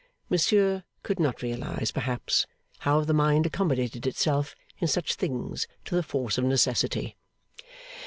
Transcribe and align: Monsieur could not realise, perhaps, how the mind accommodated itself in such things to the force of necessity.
Monsieur 0.31 0.83
could 1.03 1.19
not 1.19 1.43
realise, 1.43 1.91
perhaps, 1.91 2.47
how 2.79 3.01
the 3.01 3.13
mind 3.13 3.45
accommodated 3.45 4.07
itself 4.07 4.55
in 4.79 4.87
such 4.87 5.13
things 5.13 5.67
to 5.85 5.93
the 5.93 6.01
force 6.01 6.39
of 6.39 6.43
necessity. 6.43 7.15